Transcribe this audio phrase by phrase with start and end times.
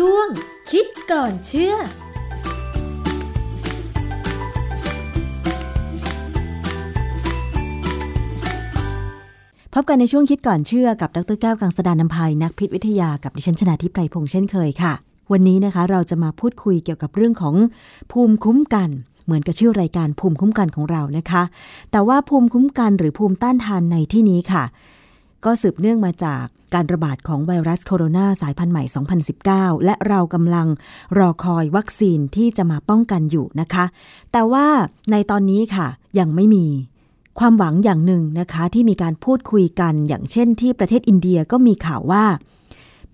[0.00, 0.28] ช่วง
[0.70, 1.74] คิดก่อนเชื่อ
[9.74, 14.92] พบกันในช่วงคิดก่อนเชื่อกับดรแก้วกังสดานนภัยนักพิษวิทยากับดิฉันชนาทิพไพรพงษ์เช่นเคยค่ะ
[15.32, 17.54] วันนี้นะคะเราจะมาพูดคุยเกี่ยวกับเรื่องของ
[18.12, 18.90] ภูมิคุ้มกัน
[19.24, 21.42] เหมือนกับชื่อรายการภูมิคุ้มกันของเรานะคะ
[21.90, 24.64] แต่ว่าภูมิคุ้มกันหรือภูมิต้านทานในที่นี้ค่ะ
[25.44, 26.44] ก็สืบเนื่องมาจาก
[26.74, 28.84] การระบาดของไวรัสโคโรนาสายพันธุ์ใหม่
[29.34, 30.68] 2019 และเรากำลัง
[31.18, 33.84] รอคอยวัคซีนที่จะมาป้องกันอยู่นะคะ
[34.32, 34.66] แต่ว่า
[35.10, 35.86] ในตอนนี้ค่ะ
[36.18, 36.66] ยังไม่มี
[37.38, 42.24] ความหวังอย่างหนึ่งนะคะ ที่มีการพูดคุยกันอย่างเช่นที่ประเทศอินเดียก็มีข่าวว่า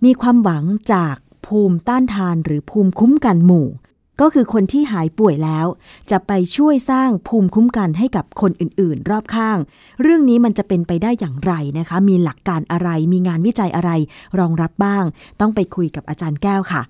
[0.04, 1.14] มีความหวังจาก
[1.46, 3.66] ภูมิต้านทานหรือภูมิคุ้มกันหมู่
[4.20, 5.66] ก็คือคนที่หายป่วยแล้ว
[6.10, 9.58] จะไปช่วยสร้างภูมิคุ้มกันให้กับคนอื่นๆ รอบข้าง
[10.02, 13.90] เรื่องนี้มันจะเป็นไปได้อย่างไรนะคะ มีหลักการอะไร มีงานวิจัยอะไร
[14.38, 15.04] รองรับบ้าง
[15.40, 16.82] ต้องไปคุยกับอาจารย์แก้วค่ะ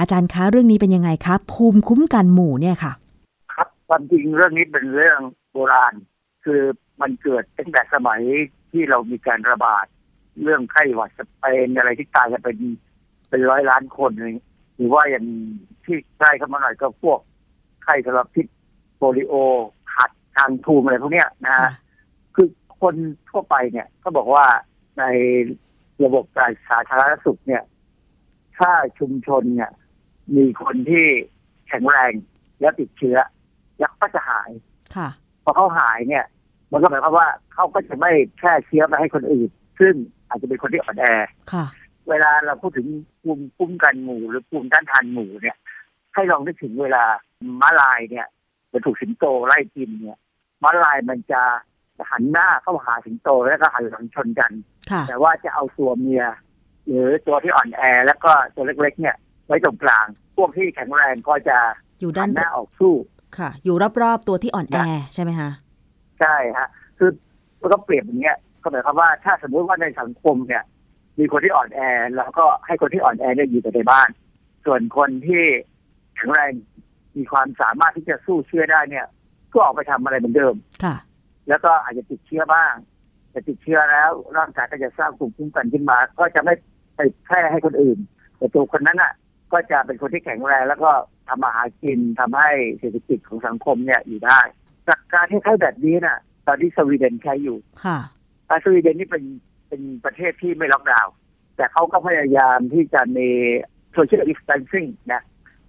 [0.00, 2.92] อาจารย์คะเรื่องนี้เป็นยังไงคะภูมิคุ้มกันหมู่เนี่ยค่ะ
[3.54, 5.20] ครับความจริงเรื่องนี้เป็นเรื่อง
[5.52, 5.94] โบราณ
[6.44, 6.60] คือ
[7.00, 8.20] มันเกิดตั้งแต่สมัย
[8.70, 9.86] ที่เรามีการระบาด
[10.42, 12.58] เรื่องไข้หวัดสเปนอะไรที่ตายกันเป็น
[13.28, 14.32] เป็นร้อยล้านคนเลย
[14.76, 15.26] หรือว่าอย่าง
[15.86, 17.18] ที่ใกล้เข้ามาหน่อยก็พวก
[17.84, 18.46] ไข้ทรพิษ
[18.96, 19.34] โปลิโอ
[19.96, 21.70] หัดทางทูมอะไรพวกเนี้ยนะฮะ
[22.34, 22.48] คือ
[22.80, 22.94] คน
[23.30, 24.46] ทั่วไปเนี่ยก็บอกว่า
[24.98, 25.04] ใน
[26.04, 27.62] ระบบการสาธารณสุขเนี่ย
[28.58, 29.70] ถ้าชุมชนเนี่ย
[30.36, 31.06] มีคนที่
[31.68, 32.12] แข็งแรง
[32.60, 33.16] แล้วติดเชื้อ
[33.82, 34.50] ยักษ์ก็จะหาย
[34.96, 35.08] ค่ะ
[35.44, 36.24] พอเขาหายเนี่ย
[36.72, 39.94] มันก็หมายความว่าเขาก็จะไม่แพร่เชื้อไปให้คนอื่น ซึ่ง
[40.28, 41.06] อาจจะเป็นคนที่อ่อนแอ
[41.52, 41.66] ค่ะ
[42.08, 42.86] เวลาเราพูดถึง
[43.22, 45.56] ภูมิคุ้มกันหมู่หรือภูมิต้านทานหมู่เนี่ย
[46.14, 47.04] ให้ลองนึกถึงเวลา
[47.60, 48.26] ม้าลายเนี่ย
[48.72, 50.18] มันถูกสิงโตไล่กินเนี่ย
[50.62, 51.42] ม้าลายมันจะ
[52.10, 54.52] หันหน้าเข้าหาสิงโตแล้วก็หันหลังชนกัน
[54.90, 56.24] ค่ะแต่ว่าจะเอาตัวเมีย
[56.86, 61.58] หรือตัวที่อ่อนแอแล้วก็ตัวเล็กๆ เนี่ยไว้ตรงกลาง พวกที่แข็งแรงก็จะ
[62.00, 62.94] อยู่หัด้านนหน้าออกสู้
[63.38, 64.78] ค่ะ อยู่รอบๆตัวที่อ่อนแอ
[65.14, 65.50] ใช่ไหมคะ
[66.20, 67.10] ใช่ฮะคือ
[67.60, 70.62] มันก็เปรียบอย่างเงี้ยก็หมายความว่าถ้าสมมติว่าในสังคมเนี่ย
[71.18, 71.80] มีคนที่อ่อนแอ
[72.16, 74.08] แล้วก็ให้คนที่อ่อนแอเนี่ยอยู่แต่ในบ้าน
[74.64, 75.44] ส่วนคนที่
[76.16, 76.52] แข็งแรง
[77.16, 79.06] มีความสามารถที่จะสู้เชื้อได้เนี่ย
[79.52, 80.54] ก็ออกไปทำอะไรเหมือนเดิม
[80.84, 80.96] ค่ะ
[81.48, 82.74] แล้วก็อาจจะติดเชื้อบ้าง
[83.30, 86.54] แต่ติดเชื้อแล้วร่างกายก็จะสร้างภูมิคุ้มกันขึ้นมา ก็จะไม่
[86.96, 87.98] ไปแพร่ให้คนอื่น
[88.38, 89.12] แต่ตัวคนนั้นอะ
[89.52, 90.90] ก็จะเป็นคนที่แข็งแรง แล้วก็
[91.28, 94.40] ทำมาหากินทำให้เศรษฐกิจของสังคมเนี่ยอยู่ได้
[94.88, 97.98] จากการที่ใช้แบบนี้น่ะ ตอนที่สวีเดนใช้อยู่ค่ะ
[98.48, 99.24] อ่าสวีเดนนี่เป็น
[99.68, 101.12] เป็นประเทศที่ไม่ล็อกดาวน์
[101.56, 103.28] แต่เขาก็พยายามที่จะมี
[103.96, 105.22] social distancing นะ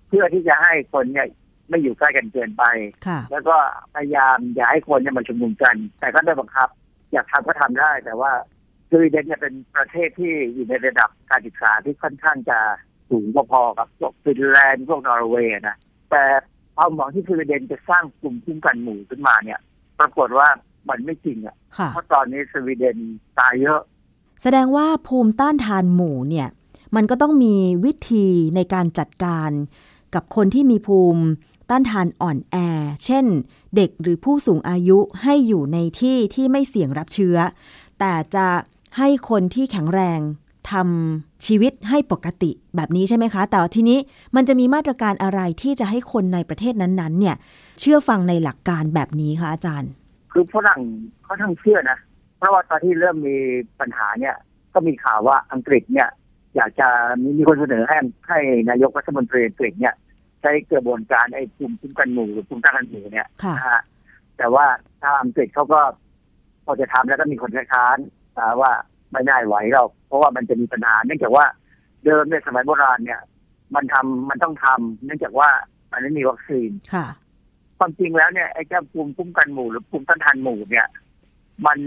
[0.07, 1.27] เพื่อที่จะให้คนเนี่ย
[1.69, 2.63] ไม่อยู่ใกล้กันเกินไป
[3.07, 3.55] ค่ะ แล้วก็
[3.95, 6.69] พยายามอย่าให้คนเนี่ยมาชุมนุมกัน แต่ก็ได้บังคับ
[7.11, 8.31] อยากทำก็ทำได้ แต่ว่า
[8.89, 12.59] สวีเดนเนี่ยเป็นประเทศที่อยู่ในระดับการศึกษาที่ค่อนข้างจะ
[13.09, 15.77] สูงพอๆกับพวกฟินแลนด์พวกนอร์เวย์นะ
[16.11, 16.23] แต่
[16.75, 19.59] ความหวังที่สวีเดนจะสร้างกลุ่มคุ้มกันหมู่ขึ้นมาเนี่ย
[19.99, 20.47] ปรากฏว่า
[20.89, 22.97] มันไม่จริงอะค่ะ เพราะตอนนี้สวีเดน
[23.39, 23.81] ตายเยอะ
[24.41, 26.47] แสดงว่าภูมิต้านทานหมู่เนี่ย
[26.95, 27.55] มันก็ต้องมี
[27.85, 29.49] วิธีในการจัดการ
[30.15, 31.23] กับคนที่มีภูมิ
[31.69, 32.55] ต้านทานอ่อนแอ
[33.05, 33.25] เช่น
[33.75, 37.37] เด็กหรือผู้สูงอายุให้อยู่ในที่ที่ไม่เสี่ยงรับเชื้อ
[37.99, 38.47] แต่จะ
[38.97, 40.19] ให้คนที่แข็งแรง
[40.71, 43.99] ทำชีวิตให้ปกติแบบนี้ใช่ไหมคะ แต่ทีนี้
[44.35, 47.35] มันจะมีมาตรการอะไรที่จะให้คนในประเทศนั้นๆ เนี่ย
[47.79, 49.91] เชื่อฟังในหลักการแบบนี้คะอาจารย์
[50.31, 50.79] คือฝรั่ง
[51.23, 51.97] เขาทั้งเชื่อนะ
[52.37, 53.37] เพราะว่าตอนที่เริ่มมี
[53.79, 54.35] ปัญหาเนี่ย
[54.73, 56.09] ก็มีข่าวว่าอังกฤษเนี่ย
[56.55, 56.87] อยากจะ
[57.21, 58.39] มีมีคนเสนอให้ให้
[58.69, 59.93] นายกรัฐมนตรีอังกฤษเนี่ย
[60.45, 63.81] ช้กระบวนการไอ้ภูมิคุ้มกันหมู่หรือภูมิต้านทานหมู่เนี่ยค่ะนะฮะ
[64.37, 64.65] แต่ว่า
[65.01, 65.81] ทางอังกฤษเขาก็
[66.65, 67.97] พอจะทำแล้วก็มีคนคัดค้าน
[68.37, 68.71] นะว่า
[69.11, 71.45] ไม่ได้ไหวหรอกเพราะว่ามันจะมีปัญหาเนื่องจากว่า
[72.03, 73.21] เดิมในสมัยโบราณเนี่ย
[73.75, 75.49] มันทำมันต้องทำเนื่องจากว่า
[75.91, 77.07] มันไม่มีวัคซีนค่ะ
[77.77, 80.87] ความจริงแล้วเนี่ยไอ้เจ้าภูมิคุ้มกันหมู่หรือภูมิต้านทานหมู่เนี่ย
[81.65, 81.77] มัน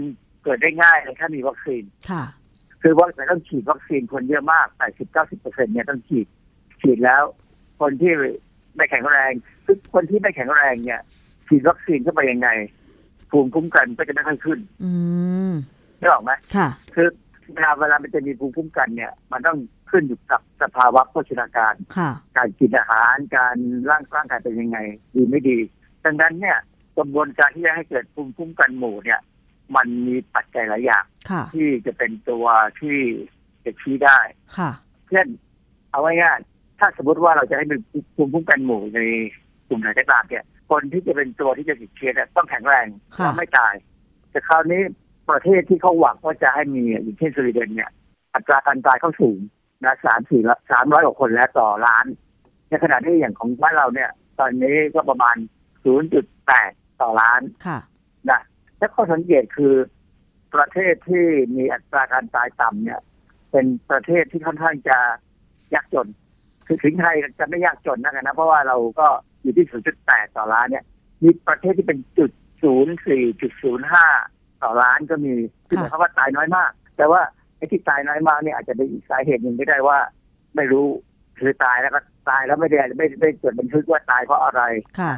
[0.43, 2.23] เกิดได้ง่ายเลยถ้ามีวัคซีนค่ะ
[2.83, 6.27] คือว่าจะต้องฉีดวัคซีนคนเยอะมาก80 90เปอร์เซ็นเนี่ยต้องฉีด
[6.81, 7.23] ฉีดแล้ว
[7.79, 8.13] คนที่
[8.79, 9.31] ไม่แข็งแรง
[9.65, 11.01] คือคนที่ไม่แข็งแรงเนี่ย
[11.47, 12.49] ฉีดวัคซีนเข้าไปยังไง
[13.31, 14.91] ภูมิคุ้มกันก็จะไม่ค่อยขึ้น อื
[15.49, 15.51] ม
[15.97, 17.07] ได้หรอกไหมค่ะ คือ
[17.53, 19.57] เวลาเวลามันจะมีภูมิคุ้มกันเนี่ย มันต้อง
[19.91, 23.55] ขึ้นอยู่กับสภาวะโภชนาการค่ะการกินอาหาร การ
[23.89, 24.77] ร่างร่างกายเป็นยังไง
[25.15, 25.57] ดีไม่ดี
[26.03, 26.57] ดังนั้นเนี่ย
[26.97, 29.19] กระบวนการที่จะให้เกิดภูมิคุ้มกันหมู่เนี่ย
[29.75, 32.45] มันมีปัจจัยหลายอย่างค่ะที่จะเป็นตัว
[32.79, 32.97] ที่
[33.65, 34.19] จะชี้ได้
[34.57, 34.71] ค่ะ
[35.09, 35.27] เช่น
[35.91, 36.48] เอาไว้ง่ายๆ
[36.79, 37.75] ถ้าสมมติว่าเราจะให้มี
[38.15, 38.99] ภูมิคุ้มกันหมู่ใน
[39.67, 42.87] กลุ่มไหนก็ตามเนี่ยคนที่จะเป็นตัวที่จะติดเชื้อเนี่ยต้องแข็งแรง
[43.17, 43.73] ค่ะและไม่ตาย
[44.31, 44.81] แต่คราวนี้
[45.29, 47.91] ประเทศที่เขาหวังว่าจะให้มีอย่างเช่นสวีเดนเนี่ย
[48.33, 49.39] อัตราการตายเขาสูง
[49.83, 50.41] นะสามสี่
[50.71, 52.05] สามร้อยกว่าคนแล้วต่อล้าน
[52.69, 54.09] ในขณะที่อย่างของบ้านเราเนี่ย
[54.39, 55.35] ตอนนี้ก็ประมาณ
[55.83, 56.71] ศูนย์จุดแปด
[57.01, 57.79] ต่อล้านค่ะ
[58.29, 58.41] นะ
[58.77, 59.73] และข้อสังเกตคือ
[60.55, 62.99] ประเทศที่มีอัตราการตายต่ำเนี่ย
[63.51, 64.97] เป็นประเทศที่ค่อนข้างจะ
[65.73, 66.07] ยากจน
[66.71, 69.07] คือถึงไทยจะไม่ยากจนนะกันนะ เพราะว่าเราก็
[69.41, 69.65] อยู่ที่
[70.01, 70.83] 0.8 ต่อล้านเนี่ย
[71.23, 72.31] มีประเทศที่เป็นจุด
[72.85, 73.51] 04จุด
[74.07, 75.33] 05 ต่อล้านก็มี
[75.67, 77.21] คือหมายความว่าตายน้อยมาก แต่ว่า
[77.57, 79.97] ไอ้ที่ตายน้อยมากเนี่ยอาจจะเป็นอีกสาเหตุหนึ่งไม่ได้ว่า
[80.55, 80.87] ไม่รู้
[81.39, 81.99] คือตายแล้วก็
[82.29, 84.61] ตายแล้วไม่ได้ไม่ไม่จดบันทึกว่าตายเพราะอะไร
[84.99, 85.13] ค่ะ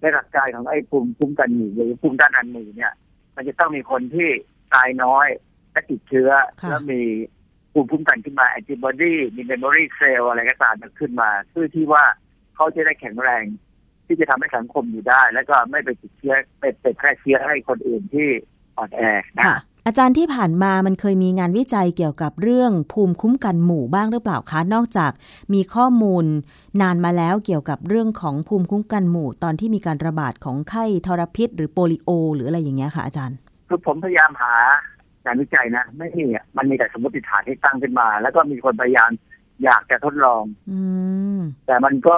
[0.00, 2.92] ในหลักการของไอ้ภูมิคุ้มกันหมู่หรือภูมิต้านทานหมู่เนี่ย
[3.36, 4.28] มันจะต้องมีคนที่
[4.74, 5.26] ตายน้อย
[5.72, 7.02] และติดเชื้อค่ะแล้วมี
[7.72, 12.04] ภูมิคุ้มกันขึ้นมาแอนติบอดีมี memory cell อะไรก็ตามขึ้นมาเพื่อที่ว่า
[12.54, 13.44] เขาจะได้แข็งแรง
[14.06, 18.28] ที่จะทำให้สังคมอยู่ได้ แล้วก็ไม่ไปติดเชื้อไปไปแพร่เชื้อให้คนอื่นที่
[18.76, 19.00] อ่อนแอ
[19.36, 25.12] นะค่ะอาจารย์ที่ผ่านมามันเคยมีงานวิจัยเกี่ยวกับเรื่องภูมิคุ้มกันหมู่บ้างหรือเปล่าคะ นอกจาก
[25.52, 26.24] มีข้อมูล
[26.80, 33.36] นานมาแล้วเกี่ยวกับเรื่องของภูมิคุ้มกันหมู่ ตอนที่มีการระบาดของไข้ทรพิษ หรือโปลิโอ หรืออะไรอย่างเงี้ยค่ะอาจารย์
[33.68, 34.54] คือผมพยายามหา
[34.99, 39.10] งานวิจัยนะไม่มีอะมันมีแต่สมมติฐานที่ตั้งขึ้นมา แล้วก็มีคนพยายาม
[39.64, 40.80] อยากจะทดลองอื
[41.38, 42.14] มแต่มันก็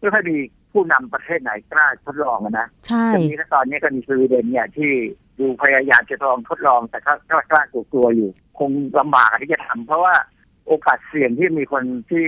[0.00, 0.36] ไม่ค่อยมี
[0.72, 4.92] ผู้นำประเทศไหนกล้าทดลองอะนะใช่ทีนี้ก็ตอนนี้ก็มีสวีเดนเนี่ยที่
[5.38, 10.14] ดูพยายามจะลองทดลองแต่ก็กล้ากล้ากลัวๆอยู่ คงลำบากที่จะทำเพราะว่า
[10.66, 12.26] โอกาสเสี่ยงที่มีคนที่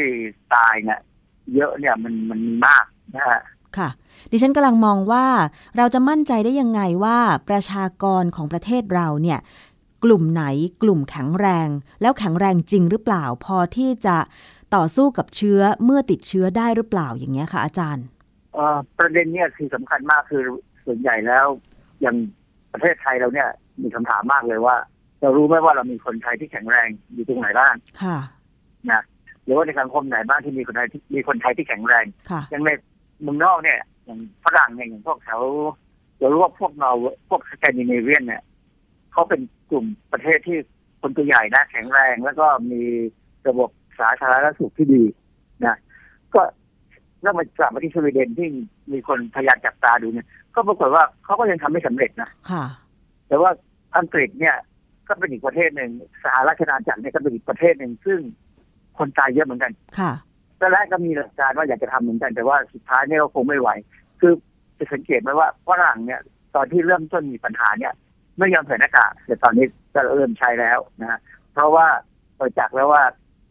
[0.55, 1.01] ตายเนี่ย
[1.55, 2.85] เยอะเนี่ยมันมันมีมาก
[3.17, 3.41] นะฮะ
[3.79, 3.89] ค่ะ
[4.31, 5.27] ดิฉันกำลังมองว่า
[5.77, 7.19] เราจะมั่นใจได้ยังไงว่า
[7.49, 9.39] ประชากรของประเทศเราเนี่ย
[10.05, 10.45] กลุ่มไหน
[10.83, 11.69] กลุ่มแข็งแรง
[12.01, 14.17] แล้วแข็งแรงจริงหรือเปล่า พอที่จะ
[14.75, 18.05] ต่อสู้กับเชื้อเมื่อติดเชื้อได้หรือเปล่าอย่างเงี้ยค่ะอาจารย์
[18.55, 20.43] เอ่อประเด็นเนี่ยคือสำคัญมากคือ
[20.85, 21.47] ส่วนใหญ่แล้ว
[22.01, 22.17] อย่าง
[22.73, 23.49] ประเทศไทยเราเนี่ย
[23.83, 24.77] มีคำถามมากเลยว่า
[25.21, 28.19] เรารู้ไหมว่าเรามีคนไทยที่แข็งแรงอยู่ตรงไหนบ้างค่ะ
[28.91, 29.03] นะ
[29.45, 32.71] หรือว่าในสังคมไหนบ้างที่มีคนไทยที่มีคนไทยที่แข็งแรงค่ะอย่างใน
[33.23, 35.41] เมืองนอกเนี่ย อย่างฝรั่งเนี่ยอย่างพวกแถว
[36.19, 36.91] เรารู้ว่าพวกเรา
[37.29, 38.43] พวกสแกนดิเนเวียนเนี่ย
[39.13, 39.41] เขาเป็น
[39.73, 40.59] กลุ่มประเทศที่
[41.01, 42.83] คนตัวใหญ่นะแข็งแรงแล้วก็มี
[43.49, 43.71] ระบบ
[44.01, 45.03] สาธารณสุขที่ดี
[45.65, 45.77] นะ
[46.35, 46.43] ก็
[47.23, 48.49] แล้วมากลับมาที่สวีเดนที่
[48.93, 52.65] มีคนพยายามจับตาดูเนี่ย ก็ปรากฏว่าเขาก็ยังทำไม่สำเร็จนะค่ะ
[53.29, 53.51] แต่ว่า
[53.97, 54.57] อังกฤษเนี่ย
[55.09, 55.91] ก็เป็นอีกประเทศหนึ่ง
[56.23, 58.19] สหราชอาณาจักรเนี่ยก็เป็นอีกประเทศหนึ่งซึ่ง
[58.99, 60.13] คนตายเยอะเหมือนกันค่ะ
[60.61, 63.69] ตอนแรกก็มีหลักการว่าอยากจะทำเหมือนกัน แต่ว่าสุดท้ายเนี่ยก็คงไม่ไหว
[64.21, 64.33] คือ
[64.79, 66.21] จะสังเกตไหมว่าฝรั่งเนี่ย
[66.55, 67.93] ตอนที่เริ่มต้นมีปัญหาเนี่ย
[68.39, 71.21] ไม่ยอมใส่หน้ากากแต่ตอนนี้ก็เริ่มใช้แล้วนะฮะ
[71.53, 71.87] เพราะว่า
[72.39, 73.03] ประจักษ์แล้วว่า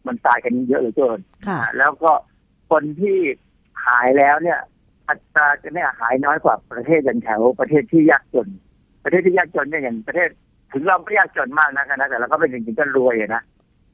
[0.06, 2.12] มันตายกันเยอะเหลือเกินค่ะนะแล้วก็
[2.70, 3.18] คนที่
[3.86, 4.58] หายแล้วเนี่ย
[5.08, 8.48] อัตราจะเนี่ยหายน้อยกว่าประเทศอย่างแถวประเทศที่ยากจน
[9.04, 10.28] ประเทศที่ยากจนเนี่ยอย่างประเทศ
[10.72, 13.42] ถึงเราไม่ยากจนมากนะนะแต่เราก็เป็นจริงๆก็รวยอะนะ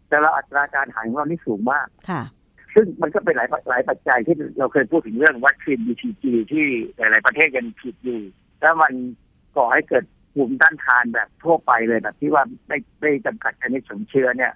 [0.08, 2.22] แต่เราอัตราการหายของเรานี่สูงมากค่ะ
[2.74, 8.20] ซึ่งมันก็เป็นหลายหลายปัจจัยที่เราเคยพูดถึงเรื่องวัคซีน BCG ที่หลาย ๆ ประเทศยังผิดอยู่
[8.60, 8.92] แล้วมัน
[9.56, 10.04] ก่อให้เกิด
[10.38, 14.52] ภูมิต้านทานแบบทั่วไปเลยแบบที่ว่าไม่ไม่จำกัดชนิดของเชื้อเนี่ย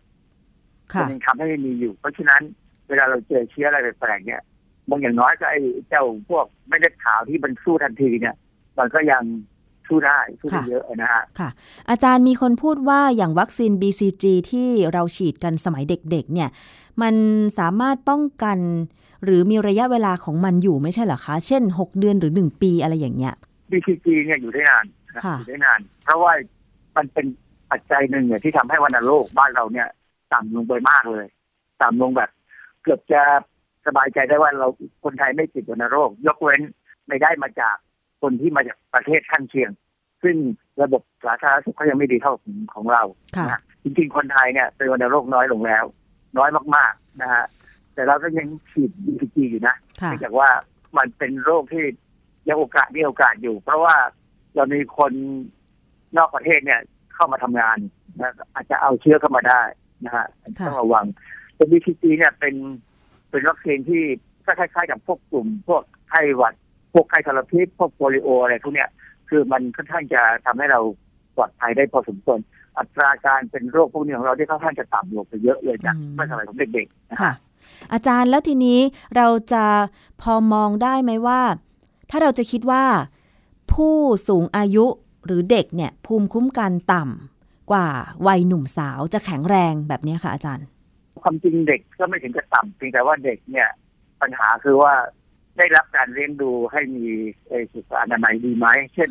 [0.93, 2.43] ค่ะมันยังทำให้ไม่มีอยู่ เพราะฉะนั้น
[2.89, 4.43] เวลาเราเจอเชื้ออะไรแปลกๆเนี่ย
[4.91, 8.35] บางอย่างน้อยก็ไอ้เจ้าพวกไม่ได้ข่าวที่มันสู้ทันทีเนี่ย
[8.79, 9.23] มันก็ยัง
[9.89, 11.51] สู้ได้สู้ได้ค่ะเยอะนะฮะค่ะ
[11.91, 16.49] อาจารย์มีคนพูดว่าอย่างวัคซีน BCG ที่เราฉีดกันสมัยเด็กๆ เนี่ย
[17.03, 17.15] มัน
[17.59, 18.59] สามารถป้องกัน
[19.25, 23.35] หรือมีระยะเวลาของมันอยู่ไม่ใช่เหรอคะ เช่น 6 เดือนหรือ 1 ปีอะไรอย่างเงี้ย
[23.71, 25.02] BCG เนี่ยอยู่ได้นานนะค่ะ
[25.39, 26.33] อยู่ได้นาน เพราะว่า
[26.97, 27.27] มันเป็น
[27.71, 29.89] ปัจจัยหนึ่งเนี่ยที่ทำให้วัณโรคบ้านเราเนี่ย
[30.33, 31.27] ต่ำลงไปมากเลย
[31.83, 32.31] ต่ำลงแบบ
[32.83, 33.23] เกือบจะ
[33.87, 34.69] สบายใจได้ว่าเรา
[35.05, 36.61] คนไทยไม่ติดวัณโรค ยกเว้น
[37.09, 37.77] ไม่ได้มาจาก
[38.23, 39.71] คนที่มาจากประเทศข้างเคียง
[40.23, 40.37] ซึ่ง
[40.83, 43.03] ระบบสาธารณสุขเขายังไม่ดีเท่าของของเรา
[43.37, 45.85] ค่ะนะจริงๆคนไทยเนี่ยเป็นวัณโรคน้อยลงแล้ว
[46.39, 47.45] น้อยมากๆนะฮะ
[47.95, 50.49] แต่เราก็ยังฉีด BCG อยู่นะค่ะเนื่องจากว่า
[50.97, 51.85] มันเป็นโรคที่
[52.49, 53.97] ยังโอกาสมีโอกาสอยู่ เพราะว่า
[54.57, 55.13] เรามีคน
[56.17, 56.81] นอกประเทศเนี่ย
[57.15, 57.77] เข้ามาทำงาน
[58.21, 59.63] นะอาจจะเอาเชื้อเข้ามาได้
[60.05, 60.27] นะฮะ
[60.59, 61.05] ค่ะต้องระวัง
[61.55, 62.55] แต่ BCG เนี่ยเป็น
[63.31, 64.03] เป็นวัคซีนที่
[64.47, 66.55] ก็คล้ายๆกับพวกกลุ่ม พวกไข้หวัด
[66.95, 68.89] พวกไข้ทรพิษพวกโปลิโออะไรพวกเนี้ย
[69.29, 70.81] คือมันค่อนข้างจะทำให้เรา
[71.37, 72.39] ปลอดภัยได้พอสมควร
[72.79, 77.33] อัตราการเป็นโรคพวกนี้ของเราที่ค่อนข้างจะต่ำลงไปเยอะเลยจากอืมเมื่อสมัยผมเด็กๆนะค่ะ
[77.93, 78.81] อาจารย์แล้วทีนี้
[79.17, 79.65] เราจะ
[80.23, 81.41] พอมองได้ไหมว่า
[82.11, 82.85] ถ้าเราจะคิดว่า
[83.75, 83.97] ผู้
[84.29, 84.87] สูงอายุ
[85.27, 87.89] หรือเด็กเนี่ยภูมิคุ้มกันต่ำกว่า
[88.27, 90.67] วัยหนุ่มสาวจะแข็งแรงแบบเนี้ยค่ะอาจารย์
[91.23, 93.69] ความจริงเด็กก็ไม่ถึงจะต่ำเพียงแต่ว่าเด็กเนี่ย
[94.23, 94.93] ปัญหาคือว่า
[95.59, 97.07] ได้รับการเลี้ยงดูให้มี
[97.49, 99.11] เอ่อสุขอนามัยดีไหมเช่น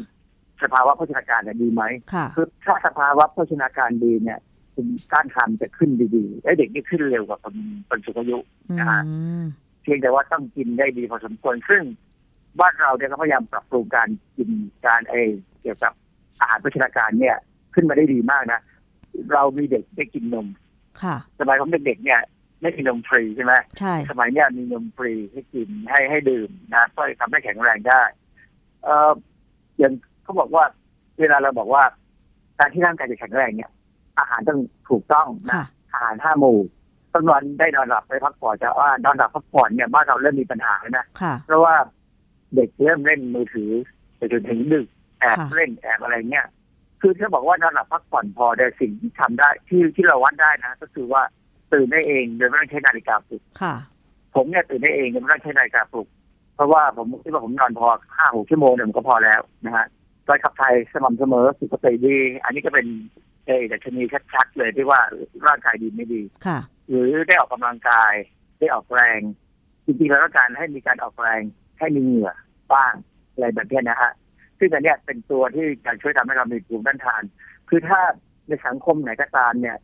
[0.61, 4.39] สภาวะโภชนาการเนี่ยดีไหมค่ะคือถ้าสภาวะโภชนาการดีเนี่ย
[4.75, 7.55] จภูมิต้านทานจะขึ้นดีๆไอ้เด็กนี่ขึ้นเร็วกว่าคน
[7.89, 8.37] คนสูงอายุ
[8.69, 9.01] อืนะฮะ
[9.41, 9.43] ม
[9.83, 11.83] เพียงแต่ว่าต้องกินได้ดีพอสมควรซึ่ง
[12.59, 14.49] บ้านเราเนี่ยก็พยายามปรับปรุงการกิน
[14.87, 15.15] การเอ
[15.61, 15.93] เกี่ยวกับ
[16.39, 17.37] อาหารโภชนาการเนี่ย
[17.73, 18.59] ขึ้นมาได้ดีมากนะ
[19.33, 20.47] เรามีเด็กได้กินนม
[21.03, 22.19] ค่ะ สมัยผมเด็กๆเนี่ย
[22.61, 28.01] ไม่กินนมฟรีใช่ไหมใช่ สมัยเนี้ยมีนมฟรีให้กินให้ให้ดื่มนะก็ทำให้แข็งแรงได้
[28.83, 29.11] เอ่อ
[29.79, 29.93] อย่าง
[30.23, 30.63] เขาบอกว่า
[31.19, 31.83] เวลาเราบอกว่า
[32.59, 33.71] การที่ร่างกายจะแข็งแรงเนี่ย
[34.19, 36.59] อาหารต้องถูกต้องนะค่ะอาหารห้าหมู่
[37.13, 41.75] ต้องนอนได้นอนหลับไปพักผ่อนจะว่านอนหลับพักผ่อนเนี่ยบ้านเราเริ่มมีปัญหาแล้วนะค่ะเพราะว่า
[42.55, 43.71] เด็กเริ่มเล่นมือถือ
[44.17, 44.87] ไปจนถึงดึก
[45.19, 46.47] แอบค่ะเล่นแอบอะไรเงี้ย
[47.01, 51.21] คือถ้าบอกว่านอนหลับพักผ่อนพอแต่สิ่งที่ทำได้ที่ที่เราวัดได้นะ ก็คือว่า
[51.73, 53.75] ตื่นได้เองโดยไม่ต้องใช้นาฬิกาปลุกค่ะ
[54.35, 56.07] ผมเนี่ยตื่นได้เองโดยไม่ต้องใช้นาฬิกาปลุก
[56.55, 59.85] เพราะว่าผมคิดว่าผมนอนพอห้าหกชั่วโมงเนี่ยมันก็พอแล้วนะฮะ
[60.27, 62.87] การขับถ่ายสม่ำเสมอสุขภาพดี อันนี้ก็เป็น
[63.45, 64.01] เอดัชนี
[64.33, 64.99] ชัดๆเลยที่ว่า
[65.47, 68.13] ร่างกายดีไม่ดีค่ะ หรือได้ออกกำลังกาย
[68.59, 69.21] ได้ออกแรง
[69.85, 71.41] จริงๆแล้วต้องการให้มีการออกแรง
[71.81, 72.31] ให้มีเหงื่อ
[72.73, 72.93] บ้าง
[73.33, 74.11] อะไรแบบเนี้ยนะฮะ
[74.59, 77.23] ซึ่งอันเนี้ยเป็นตัวที่จะช่วยทำให้เรามีภูมิต้านทาน
[77.69, 77.99] คือถ้า
[78.47, 79.77] ในสังคมไหนก็ตามเนี่ย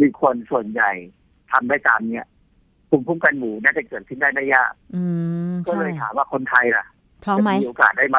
[0.00, 0.90] มีคนส่วนใหญ่
[1.52, 2.26] ทำได้ตามเนี่ย
[2.88, 5.02] ภูมิคุ้มกันหมู่น่าจะเกิดขึ้นได้ไม่ยากอื
[5.50, 6.86] มก็ใช่เลยถามว่าคนไทยล่ะ
[7.24, 8.18] พร้อมไหมจะมีโอกาสได้ไหม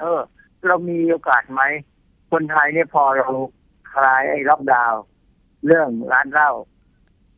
[0.00, 0.20] เออ
[0.66, 1.62] เรามีโอกาสไหม
[2.32, 3.28] คนไทยเนี่ยพอเรา
[3.92, 5.02] คลายไอ้ล็อกดาวน์
[5.66, 6.50] เรื่องร้านเหล้า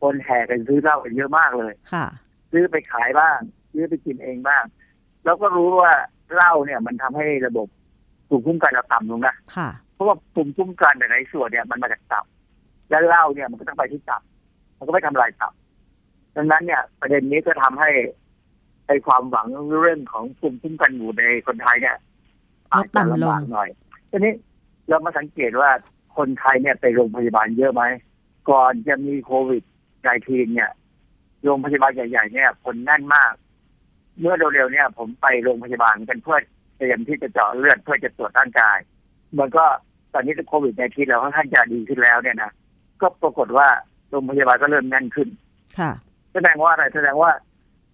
[0.01, 2.05] คนแห่กันซื้อเหล้ากันเยอะมากเลย ค่ะ
[2.51, 3.39] ซื้อไปขายบ้าง
[3.71, 4.63] ซื้อไปกินเองบ้าง
[5.29, 5.93] แล้วก็รู้ว่า
[6.33, 7.67] เหล้าเนี่ย มันทำให้ระบบ
[8.29, 12.25] ภูมิคุ้มกันเราต่ำลงนะค่ะเพราะว่าภูมิคุ้มกันในส่วนเนี่ยมันมาจากตับ
[12.89, 14.21] และเหล้าเนี่ยมันก็ต้องไปที่ตับ
[14.77, 15.53] มันก็ไม่ทำลายตับ
[16.35, 17.89] ดังนั้นเนี่ย ประเด็นนี้ก็ทำให้
[18.87, 19.47] ไอ้ความหวัง
[19.81, 21.97] เรื่องของภูมิคุ้มกันหมู่ในคนไทยเนี่ย
[22.71, 23.69] อาจจะลำบากหน่อย
[24.09, 24.33] ทีนี้
[24.87, 25.69] เรามาสังเกตว่า
[26.17, 27.83] คนไทยเนี่ยไปโรงพยาบาลเยอะไหม
[28.49, 29.63] ก่อนจะมีโควิด
[30.07, 30.71] -19 เนี่ย
[31.43, 33.33] โรงพยาบาลใหญ่ ๆ เนี่ย คนแน่นมาก
[34.19, 36.37] เมื่อเร็วๆเนี่ย ผมไปโรงพยาบาลกันเพื่อ
[36.77, 38.77] เตรียมที่จะเจาะเลือดเพื่อจะตรวจร่างกาย
[39.39, 39.65] มันก็
[40.13, 42.51] ตอนนี้โควิด -19 แล้วค่อนข้างจะดีขึ้นแล้วเนี่ยนะ
[43.01, 43.67] ก็ปรากฏว่า
[44.09, 45.29] โรงพยาบาลก็เริ่มแน่นขึ้น
[45.79, 45.91] ค่ะ
[46.33, 47.31] แสดงว่าอะไรแสดงว่า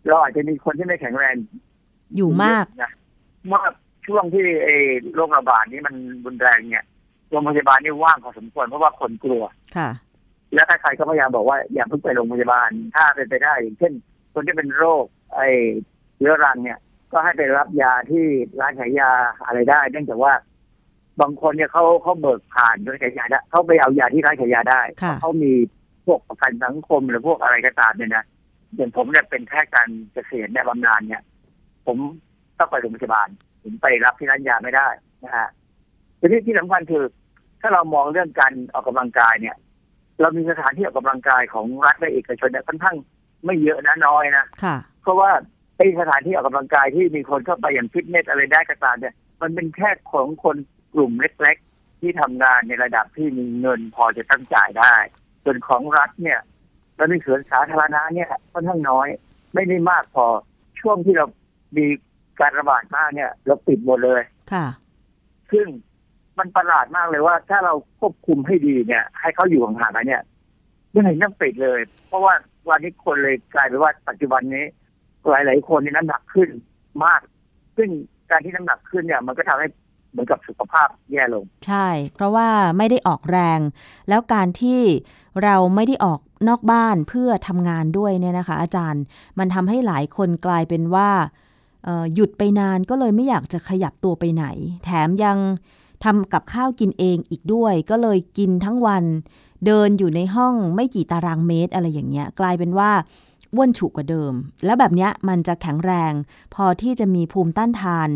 [0.08, 1.36] เราอาจจะมีคนที่ไม่แข็งแรง
[2.16, 2.92] อยู่มากนะ
[3.48, 3.62] เมื่อ
[4.08, 4.76] ช่วงที่ไอ้
[5.14, 6.86] โรคระบาดนี้มันรุนแรงเนี่ย
[7.30, 9.44] โรงพยาบาลนี่ว่างพอสมควรเพราะว่าคนกลัว
[9.78, 9.90] ค่ะ
[10.54, 13.94] แล้วใครๆก็พยายามบอกว่าอย่าเพิ่งไปโรงพยาบาลถ้าเป็นไปได้อย่างเช่น
[14.34, 15.06] คนที่เป็นโรค
[15.36, 15.50] ไอ้
[16.20, 16.80] เรื้อรังเนี่ย
[17.12, 18.26] ก็ให้ไปรับยาที่
[18.60, 19.12] ร้านขายยา
[19.46, 20.34] อะไรได้ เนื่องจากว่า
[21.22, 25.54] บางคนเนี่ยเขาเขาเบิกผ่านด้วยขายยาได้เขาไปเอายาที่ร้านขายยาได้ค่ะเขามี
[26.06, 28.26] พวกประกันสังคมหรือพวกอะไรก็ตามเนี่ยนะ
[28.76, 31.22] อย่างผมเนี่ยเป็นแค่การเกษียณเนี่ยบำนาญเนี่ย
[31.86, 31.98] ผม
[32.58, 33.28] ต้องไปโรงพยาบาล
[33.64, 34.88] ผมไปรับที่ร้านยาไม่ได้
[35.24, 35.50] นะฮะ
[36.20, 37.04] ทีนี้ที่สำคัญคือ
[37.62, 39.56] ถ้าเรามองเรื่องการออกกำลังกายเนี่ย
[40.22, 42.96] เรามีสถานที่ออกกำลังกายของรัฐและเอกชนเนี่ยค่อนข้าง
[43.46, 45.32] ไม่เยอะนะน้อยนะค่ะเพราะว่า
[45.78, 50.58] ไอ้สถานที่ออกกำลังกายที่มีคนเข้าไปอย่างฟิตเนสอะไรได้ก็ตามเนี่ย มันเป็นแค่ของคน
[50.94, 54.96] กลุ่มเล็ก ๆ ที่ทำงานในระดับที่มีเงินพอจะตั้งจ่ายได้
[55.44, 56.40] ส่วนของรัฐเนี่ย
[56.96, 59.08] แล้วในสวนสาธารณะเนี่ยค่อนข้างน้อย
[59.54, 60.26] ไม่ได้มากพอ
[60.80, 61.26] ช่วงที่เรา
[61.78, 61.86] มี
[62.40, 64.22] การระบาดมากเนี่ย เราปิดหมดเลย
[64.54, 64.66] ค่ะ
[65.52, 65.68] ซึ่ง
[66.38, 70.24] มันประหลาดมากเลยว่า ถ้าเราควบคุมให้ดีเนี่ย ให้เขาอยู่ห่างๆกันเนี่ย
[70.92, 72.34] ไม่เห็นต้องปิดเลย เพราะว่า
[72.70, 74.66] วันนี้คนเลยกลายเป็นว่าปัจจุบันนี้
[75.30, 76.50] หลายๆคนนี่น้ำหนักขึ้น
[77.06, 77.22] มาก
[77.78, 77.90] ซึ่ง
[78.30, 79.68] การที่น้ำหนักขึ้นเนี่ย มันก็ทำให้
[80.12, 83.60] เหมือนกับสุขภาพแย่ลง ใช่ เพราะว่าไม่ได้ออกแรง
[84.10, 84.82] แล้วการที่
[85.44, 89.04] เราไม่ได้ออกนอกบ้านเพื่อทำงานด้วยเนี่ยนะคะ อาจารย์
[89.40, 91.10] มันทำให้หลายคนกลายเป็นว่า
[92.16, 94.46] หยุดไปนานก็เลยไม่อยากจะขยับตัวไปไหน
[94.84, 95.38] แถมยัง
[96.04, 99.04] ทำกับข้าวกินเองอีกด้วย ก็เลยกินทั้งวัน
[99.66, 102.92] เดินอยู่ในห้องไม่กี่ตารางเมตรอะไรอย่างเงี้ย กลายเป็นว่า
[103.56, 104.34] อ้วนฉุกกว่าเดิม
[104.66, 106.14] แล้วแบบเนี้ยมันจะแข็งแรง
[106.56, 108.10] พอที่จะมีภูมิต้านทาน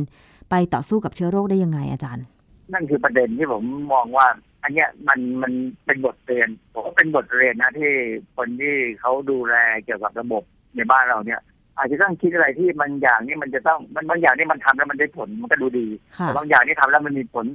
[0.50, 2.26] ไปต่อสู้กับเชื้อโรคได้ยังไงอาจารย์
[2.74, 4.28] นั่นคือประเด็นที่ผมมองว่า
[4.64, 5.54] อันเนี้ยมันมัน
[5.86, 7.92] เป็นบทเรียนผมว่าเป็นบทเรียนนะที่
[8.38, 9.56] คนที่เขาดูแล
[9.86, 10.44] เกี่ยวกับระบบ
[10.76, 11.40] ในบ้านเราเนี่ย
[11.78, 17.46] อาจจะต้องคิดอะไรที่มันอย่างนี้มันจะต้องมันบางอย่างนี่มันทำแล้วมันได้ผลมันก็ดูดีค่ะแต่บางอย่างที่ทำแล้วมันมีผล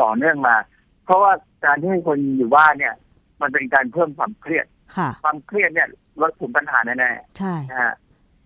[0.00, 0.56] ต่อเนื่องมา
[1.04, 1.32] เพราะว่า
[1.64, 2.94] การที่ให้คนอยู่บ้านเนี่ย
[3.40, 4.66] มันเป็นการเพิ่มความเครียด
[4.96, 5.88] ค่ะความเครียดเนี่ย
[6.22, 7.94] ลดภูมิต้านทานแน่ใช่ๆนะฮะ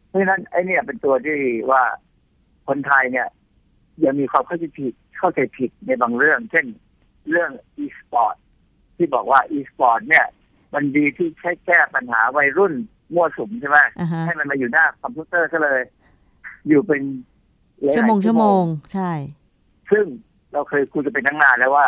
[0.08, 1.38] เพราะฉะนั้นไอ้เนี่ยเป็นตัวที่
[1.70, 1.82] ว่า
[2.68, 3.28] คนไทยเนี่ย
[4.04, 6.66] ยังมีความเข้าใจผิดเข้าใจผิดในบางเรื่อง เช่น
[7.30, 7.50] เรื่อง
[7.84, 8.36] e-sport
[8.96, 10.26] ที่บอกว่า e-sport เนี่ย
[10.74, 12.74] มันดีที่ใช้แก้ปัญหาวัยรุ่น
[13.14, 15.82] มั่วสุมใช่ไหมอ่าฮะให้มันมาอยู่หน้าคอมพิวเตอร์ซะเลย
[16.68, 17.02] อยู่เป็น
[17.80, 19.10] หลายๆชั่วโมงชั่วโมง ใช่
[19.90, 20.04] ซึ่ง
[20.52, 21.86] เราเคยคุยกันเป็นตั้งนานแล้วว่า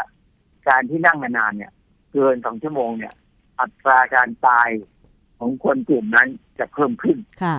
[0.68, 1.72] การที่นั่งนานๆเนี่ย
[2.12, 3.14] เกินสองชั่วโมงเนี่ย
[3.60, 4.68] อัตราการตาย
[5.38, 7.56] ของคนกลุ่มนั้นจะเพิ่มขึ้นค่ะ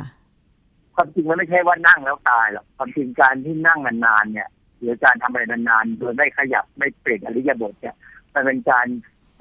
[0.95, 7.95] ความจริงมันไม่ใช่ว่านั่งแล้วตายหรอกความจริงการที่นั่งนานๆเนี่ย หรือการทำอะไรนานๆโดยไม่ขยับไม่เปลี่ยนอริยบทเนี่ย
[8.33, 8.87] มันเป็นการ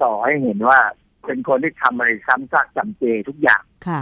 [0.03, 0.79] ต่อให้เห็นว่า
[1.25, 4.01] เป็นคนที่ทำอะไรซ้ำซากจำเจทุกอย่างค่ะ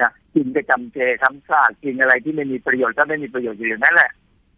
[0.00, 4.10] นะกินก็จำเจซ้ำซากกินอะไรที่ไม่มีประโยชน์ก็ไม่มีประโยชน์อยู่อย่างนั้นแหละ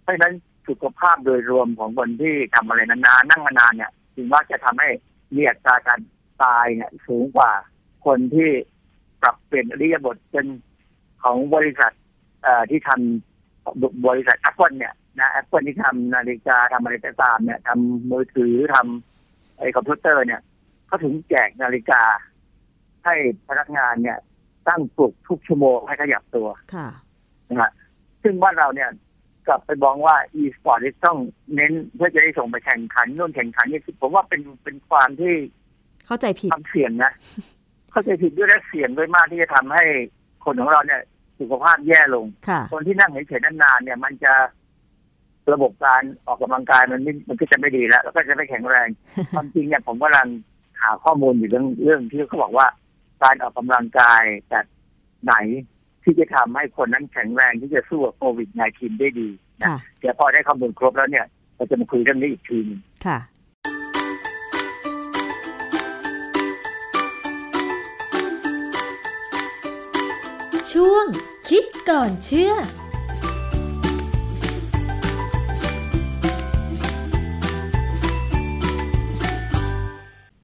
[0.02, 0.34] เพราะฉะนั้น
[0.68, 4.88] สุขภาพโดยรวมของคนที่ทำอะไรนานๆนั่งนานๆเนี่ยจึงว่าจะทำให้
[5.34, 6.00] มีอัตราการ
[6.42, 7.50] ตายเนี่ยสูงกว่า
[8.06, 8.50] คนที่
[9.22, 10.46] ปรับเปลี่ยนอริยบทเป็น
[11.22, 11.92] ของบริษัท
[12.42, 20.40] เอ่อที่ทำบริษัท Apple เนี่ยนะแอปเปิลที่ทำนาฬิกาทำอะไรก็ตามเนี่ยทำมือถือทำไอ้คอมพิวเตอร์เนี่ย
[20.86, 22.02] เขาถึงแจกนาฬิกา
[23.04, 23.14] ให้
[23.48, 24.18] พนักงานเนี่ย
[24.68, 26.88] ตั้งปลุกทุกชั่วโมงให้ขยับตัวค่ะ
[27.48, 27.70] นะฮะ
[28.22, 28.90] ซึ่งบ้านเราเนี่ย
[29.46, 31.18] กลับไปมองว่า e-sport นี่ต้อง
[31.54, 35.34] เน้นเพื่อจะได้ส่งไปแข่งขันนู่นแข่งขันนี่ผมว่าเป็นเป็นความที่
[36.06, 37.12] เข้าใจผิดความเสี่ยงนะ
[37.90, 39.84] เข้าใจผิดด้วยและเสี่ยงด้วยมากที่จะทำให้
[40.44, 41.00] คนของเราเนี่ย
[41.38, 44.32] สุขภาพแย่ลงค่ะคนที่นั่งเฉยๆนานๆเนี่ย มันจะ
[45.52, 48.88] ระบบการออกกำลังกายมันไม่มันก็จะไม่ดีแล้ว แล้วก็จะไม่แข็งแรง
[49.34, 50.28] ความจริงเนี่ยผมกำลัง
[50.80, 52.66] หาข้อมูลอยู่เรื่องเรื่องที่เขาบอกว่า
[53.22, 54.66] การออกกำลังกายแบบ
[55.24, 55.34] ไหน
[56.04, 59.28] ที่จะทำให้คนนั้นแข็งแรงที่จะสู้กับโควิด -19 ได้ดี
[59.60, 61.26] นะค่ะเดี๋ยวพอได้ข้อมูลครบแล้วเนี่ย
[61.56, 62.80] เราจะมาคุยเรื่องนี้อีกทีหนึง
[70.72, 71.06] ช่วง
[71.48, 72.52] คิดก่อนเชื่อ